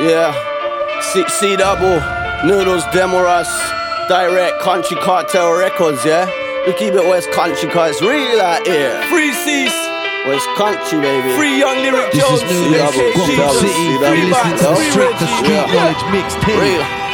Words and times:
Yeah. 0.00 0.32
C, 1.00 1.24
C 1.28 1.56
double, 1.56 1.98
Noodlez, 2.46 2.82
Demoras, 2.92 3.48
Direct, 4.08 4.60
Country 4.60 4.96
Cartel 4.98 5.52
Records, 5.58 6.04
yeah? 6.04 6.26
We 6.66 6.72
keep 6.74 6.94
it 6.94 7.04
West 7.06 7.30
Country 7.32 7.68
cause 7.70 7.92
it's 7.96 8.02
real 8.02 8.40
out 8.40 8.66
here. 8.66 9.00
Free 9.10 9.32
C's, 9.32 9.72
West 10.26 10.48
Country, 10.56 11.00
baby. 11.00 11.34
free 11.36 11.58
young 11.58 11.78
lyric 11.82 12.12
This 12.12 12.22
Jones. 12.22 12.42
is 12.42 12.50
New 12.50 12.76
double, 12.78 12.98
Lake, 12.98 13.14
double, 13.14 13.36
Gotham 13.36 13.68
City. 13.68 13.92
double, 13.98 14.16
You're 14.16 14.26
listening 14.26 14.56
to 14.58 14.58
the 14.58 14.62
double. 14.62 14.90
Street, 14.90 15.14
the 15.18 15.28
Street 15.38 15.50
Yeah. 15.50 15.74
Knowledge 15.74 16.04
mixtape. 16.14 16.60
Real. 16.60 17.07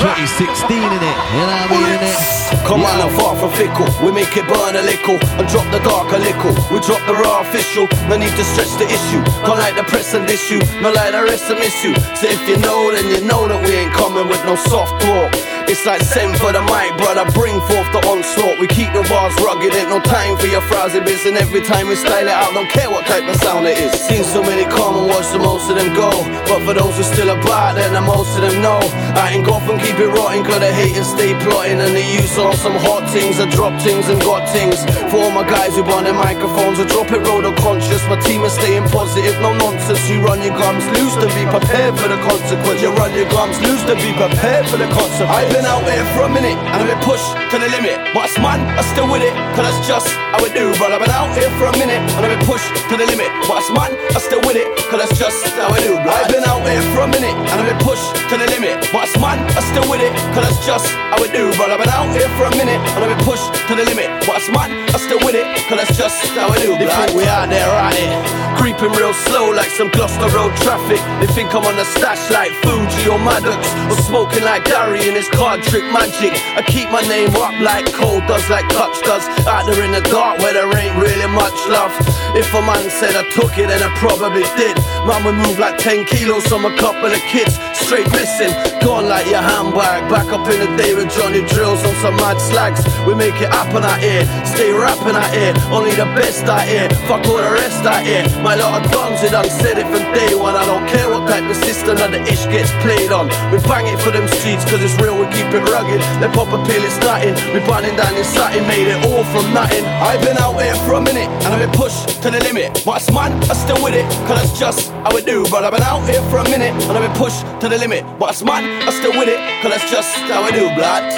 2016 0.00 0.80
in 0.80 0.80
it. 0.80 1.16
You 1.36 1.44
know 1.44 1.52
what 1.52 1.60
I 1.60 1.76
mean 1.76 1.88
in 1.92 2.02
it? 2.08 2.16
Come 2.64 2.88
on, 2.88 3.04
I'm 3.04 3.12
far 3.20 3.36
from 3.36 3.52
fickle. 3.52 3.84
We 4.00 4.10
make 4.16 4.32
it 4.32 4.48
burn 4.48 4.72
a 4.72 4.80
little 4.80 5.20
and 5.36 5.44
drop 5.44 5.68
the 5.68 5.80
dark 5.84 6.08
a 6.10 6.18
little. 6.18 6.56
We 6.72 6.80
drop 6.80 7.04
the 7.04 7.12
raw 7.12 7.44
official. 7.44 7.84
No 8.08 8.16
need 8.16 8.32
to 8.32 8.44
stretch 8.56 8.72
the 8.80 8.88
issue. 8.88 9.20
Don't 9.44 9.60
like 9.60 9.76
the 9.76 9.84
press 9.84 10.16
and 10.16 10.24
issue. 10.24 10.56
No 10.80 10.88
like 10.88 11.12
the 11.12 11.20
rest 11.22 11.52
of 11.52 11.60
you. 11.60 11.92
So 12.16 12.26
if 12.32 12.40
you 12.48 12.56
know, 12.64 12.90
then 12.90 13.12
you 13.12 13.20
know 13.28 13.46
that 13.46 13.60
we 13.60 13.76
ain't 13.76 13.92
coming 13.92 14.09
with 14.28 14.44
no 14.44 14.56
soft 14.56 15.00
talk. 15.02 15.32
It's 15.70 15.86
like 15.86 16.02
send 16.02 16.36
for 16.36 16.52
the 16.52 16.62
mic, 16.66 16.90
brother. 16.98 17.24
Bring 17.30 17.60
forth 17.70 17.88
the 17.94 18.02
onslaught. 18.10 18.58
We 18.58 18.66
keep 18.66 18.90
the 18.92 19.06
bars 19.06 19.34
rugged. 19.38 19.70
Ain't 19.72 19.88
no 19.88 20.00
time 20.00 20.36
for 20.36 20.46
your 20.46 20.60
frowsy 20.66 20.98
bits. 20.98 21.26
And 21.26 21.38
every 21.38 21.62
time 21.62 21.86
we 21.86 21.94
style 21.94 22.26
it 22.26 22.34
out, 22.34 22.52
don't 22.52 22.68
care 22.68 22.90
what 22.90 23.06
type 23.06 23.22
of 23.28 23.36
sound 23.36 23.66
it 23.66 23.78
is. 23.78 23.92
Seen 23.94 24.24
so 24.24 24.42
many 24.42 24.64
come 24.66 24.98
and 24.98 25.06
watch 25.06 25.30
the 25.30 25.38
most 25.38 25.70
of 25.70 25.76
them 25.76 25.94
go. 25.94 26.10
But 26.50 26.66
for 26.66 26.74
those 26.74 26.96
who 26.98 27.04
still 27.04 27.30
abide, 27.30 27.76
then 27.78 27.94
the 27.94 28.02
most 28.02 28.34
of 28.34 28.42
them 28.42 28.60
know. 28.60 28.80
I 29.14 29.38
ain't 29.38 29.46
go 29.46 29.60
from 29.60 29.78
keep 29.78 29.94
it 29.96 30.10
rotting, 30.10 30.42
cause 30.42 30.58
they 30.58 30.74
hate 30.74 30.96
and 30.96 31.06
stay 31.06 31.38
plotting. 31.46 31.78
And 31.78 31.94
they 31.94 32.06
use 32.18 32.36
on 32.36 32.56
some 32.56 32.74
hot 32.74 33.08
things, 33.10 33.38
I 33.38 33.46
drop 33.48 33.80
things 33.80 34.08
and 34.08 34.20
got 34.20 34.48
things. 34.50 34.82
For 35.12 35.22
all 35.22 35.30
my 35.30 35.46
guys 35.46 35.76
who 35.76 35.84
want 35.84 36.04
their 36.04 36.18
microphones, 36.18 36.80
I 36.80 36.84
drop 36.90 37.12
it 37.12 37.22
road 37.22 37.46
conscious. 37.62 37.99
My 38.10 38.18
team 38.26 38.42
is 38.42 38.58
staying 38.58 38.90
positive, 38.90 39.38
no 39.38 39.54
nonsense. 39.54 40.10
You 40.10 40.18
run 40.18 40.42
your 40.42 40.50
gums 40.58 40.82
loose 40.98 41.14
to 41.22 41.30
be 41.30 41.46
prepared 41.46 41.94
for 41.94 42.10
the 42.10 42.18
consequence. 42.26 42.82
You 42.82 42.90
run 42.98 43.14
your 43.14 43.30
gums 43.30 43.54
loose 43.62 43.86
to 43.86 43.94
be 43.94 44.10
prepared 44.18 44.66
for 44.66 44.82
the 44.82 44.90
consequence. 44.90 45.30
I've 45.30 45.46
been 45.54 45.62
out 45.62 45.86
there 45.86 46.02
for 46.10 46.26
a 46.26 46.28
minute 46.28 46.58
and 46.58 46.82
I've 46.82 46.90
been 46.90 46.98
pushed 47.06 47.30
to 47.54 47.56
the 47.62 47.70
limit. 47.70 48.02
But 48.10 48.26
it's 48.26 48.34
man, 48.42 48.66
I'm 48.74 48.82
still 48.90 49.06
with 49.06 49.22
it, 49.22 49.30
cause 49.54 49.62
that's 49.62 49.86
just 49.86 50.10
how 50.34 50.42
we 50.42 50.50
do. 50.50 50.74
But 50.82 50.90
I've 50.90 50.98
been 50.98 51.14
out 51.14 51.30
here 51.38 51.54
for 51.54 51.70
a 51.70 51.74
minute 51.78 52.02
and 52.02 52.26
I've 52.26 52.34
been 52.34 52.42
pushed 52.50 52.66
to 52.90 52.98
the 52.98 53.06
limit. 53.06 53.30
But 53.46 53.62
it's 53.62 53.70
man, 53.70 53.94
I'm 53.94 54.18
still 54.18 54.42
with 54.42 54.58
it, 54.58 54.66
cause 54.90 54.98
that's 54.98 55.14
just 55.14 55.46
how 55.54 55.70
we 55.70 55.78
do. 55.78 55.94
I've 55.94 56.26
been 56.34 56.42
out 56.42 56.66
here 56.66 56.82
for 56.90 57.06
a 57.06 57.10
minute 57.14 57.30
and 57.30 57.62
I've 57.62 57.70
been 57.70 57.78
pushed 57.78 58.10
to 58.26 58.34
the 58.34 58.50
limit. 58.50 58.90
But 58.90 59.06
it's 59.06 59.14
man, 59.22 59.38
I'm 59.54 59.62
still 59.70 59.86
with 59.86 60.02
it, 60.02 60.10
cause 60.34 60.49
that's 60.60 60.84
just 60.84 60.92
how 60.92 61.20
we 61.20 61.28
do. 61.32 61.50
But 61.56 61.70
I've 61.70 61.80
been 61.80 61.88
out 61.88 62.12
here 62.12 62.28
for 62.36 62.44
a 62.44 62.50
minute 62.56 62.80
and 62.92 63.04
I've 63.04 63.16
been 63.16 63.24
pushed 63.24 63.48
to 63.68 63.74
the 63.74 63.84
limit. 63.84 64.08
But 64.26 64.44
man, 64.52 64.88
I'm 64.92 65.00
still 65.00 65.18
with 65.24 65.34
it, 65.34 65.46
cause 65.68 65.78
that's 65.78 65.96
just 65.96 66.20
how 66.36 66.50
we 66.52 66.60
do. 66.60 66.76
They 66.76 66.86
think 66.86 67.16
we 67.16 67.24
out 67.24 67.48
there 67.48 67.70
on 67.70 67.92
it, 67.96 68.12
creeping 68.60 68.92
real 68.92 69.14
slow 69.14 69.50
like 69.50 69.70
some 69.70 69.88
Gloucester 69.88 70.28
Road 70.36 70.52
traffic. 70.60 71.00
They 71.20 71.32
think 71.32 71.54
I'm 71.54 71.64
on 71.64 71.78
a 71.78 71.84
stash 71.84 72.30
like 72.30 72.52
Fuji 72.60 73.08
or 73.08 73.18
Maddox, 73.18 73.64
or 73.88 73.96
smoking 74.04 74.44
like 74.44 74.64
Gary 74.64 75.08
in 75.08 75.14
his 75.14 75.28
card 75.28 75.62
trick 75.62 75.84
magic. 75.92 76.36
I 76.56 76.62
keep 76.62 76.90
my 76.90 77.02
name 77.08 77.32
up 77.36 77.56
like 77.60 77.88
Cole 77.92 78.20
does, 78.28 78.44
like 78.50 78.68
Clutch 78.68 79.00
does. 79.02 79.24
Out 79.48 79.66
there 79.66 79.80
in 79.84 79.92
the 79.92 80.04
dark 80.12 80.38
where 80.40 80.52
there 80.52 80.68
ain't 80.76 80.96
really 80.96 81.28
much 81.32 81.56
love. 81.68 81.92
If 82.36 82.52
a 82.54 82.60
man 82.62 82.90
said 82.90 83.16
I 83.16 83.24
took 83.30 83.56
it, 83.58 83.66
then 83.68 83.82
I 83.82 83.90
probably 83.96 84.44
did. 84.60 84.76
Man, 85.08 85.24
we 85.24 85.32
move 85.32 85.58
like 85.58 85.78
10 85.78 86.04
kilos 86.04 86.46
from 86.46 86.64
a 86.64 86.76
couple 86.76 87.10
of 87.10 87.20
kids, 87.26 87.58
straight 87.90 88.06
missing. 88.14 88.54
Gone 88.86 89.10
like 89.10 89.26
your 89.26 89.42
handbag. 89.42 90.06
Back 90.06 90.30
up 90.30 90.46
in 90.46 90.62
the 90.62 90.70
day 90.78 90.94
with 90.94 91.10
Johnny 91.10 91.42
Drills 91.50 91.82
on 91.82 91.94
some 91.98 92.14
mad 92.22 92.38
slags. 92.38 92.86
We 93.02 93.18
make 93.18 93.34
it 93.42 93.50
happen 93.50 93.82
out 93.82 93.98
here, 93.98 94.22
stay 94.46 94.70
rapping 94.70 95.18
out 95.18 95.34
here. 95.34 95.50
Only 95.74 95.90
the 95.98 96.06
best 96.14 96.46
out 96.46 96.62
here, 96.62 96.86
fuck 97.10 97.26
all 97.26 97.42
the 97.42 97.50
rest 97.50 97.82
out 97.82 98.06
here. 98.06 98.22
My 98.46 98.54
lot 98.54 98.78
of 98.78 98.92
guns, 98.94 99.18
it 99.26 99.34
done 99.34 99.50
said 99.50 99.74
it 99.74 99.90
from 99.90 100.06
day 100.14 100.38
one. 100.38 100.54
I 100.54 100.64
don't 100.70 100.86
care 100.86 101.10
what 101.10 101.26
type 101.26 101.42
of 101.50 101.58
system 101.66 101.98
that 101.98 102.14
the 102.14 102.22
ish 102.30 102.46
gets 102.46 102.70
played 102.86 103.10
on. 103.10 103.26
We 103.50 103.58
bang 103.66 103.90
it 103.90 103.98
for 103.98 104.14
them 104.14 104.30
streets, 104.38 104.62
cause 104.70 104.78
it's 104.78 104.94
real, 105.02 105.18
we 105.18 105.26
keep 105.34 105.50
it 105.50 105.66
rugged. 105.66 105.98
They 106.22 106.30
pop 106.30 106.54
a 106.54 106.62
pill, 106.70 106.82
it's 106.86 106.94
nothing. 107.02 107.34
We 107.50 107.58
burning 107.66 107.98
down 107.98 108.14
this 108.14 108.30
satin, 108.30 108.70
made 108.70 108.86
it 108.86 109.02
all 109.02 109.26
from 109.34 109.50
nothing. 109.50 109.82
I've 109.98 110.22
been 110.22 110.38
out 110.38 110.54
here 110.62 110.78
for 110.86 110.94
a 110.94 111.02
minute, 111.02 111.26
and 111.42 111.50
I've 111.50 111.58
been 111.58 111.74
pushed 111.74 112.22
to 112.22 112.30
the 112.30 112.38
limit. 112.46 112.86
But 112.86 113.02
man, 113.10 113.34
I'm 113.50 113.58
still 113.58 113.82
with 113.82 113.98
it, 113.98 114.06
cause 114.30 114.38
that's 114.38 114.54
just 114.54 114.94
how 115.02 115.10
we 115.10 115.26
do. 115.26 115.42
But 115.50 115.66
I've 115.66 115.74
been 115.74 115.82
out 115.82 116.06
here 116.06 116.22
for 116.30 116.38
a 116.38 116.46
minute, 116.46 116.70
and 116.86 116.94
I've 116.94 117.02
been 117.02 117.18
pushed 117.18 117.42
to 117.60 117.66
the 117.66 117.79
limit. 117.80 118.04
But 118.18 118.44
man, 118.44 118.86
I'm 118.86 118.92
still 118.92 119.12
with 119.12 119.28
it, 119.28 119.40
cause 119.62 119.72
that's 119.72 119.90
just 119.90 120.14
how 120.28 120.42
I 120.42 120.50
do, 120.52 120.68
blood. 120.76 121.08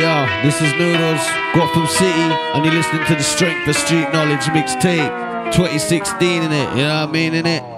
Yo, 0.00 0.26
this 0.42 0.60
is 0.62 0.72
Noodlez, 0.74 1.22
Gotham 1.54 1.86
City, 1.86 2.08
and 2.54 2.64
you're 2.64 2.74
listening 2.74 3.04
to 3.06 3.14
the 3.14 3.22
Strength 3.22 3.68
of 3.68 3.76
Street 3.76 4.10
Knowledge 4.12 4.46
mixtape. 4.56 5.52
2016 5.52 6.42
in 6.42 6.52
it, 6.52 6.70
you 6.76 6.82
know 6.82 7.00
what 7.00 7.08
I 7.08 7.12
mean 7.12 7.34
in 7.34 7.46
it? 7.46 7.77